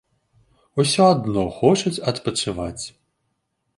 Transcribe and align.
Усё 0.83 1.03
адно 1.15 1.43
хочуць 1.59 1.95
адпачываць. 2.13 2.83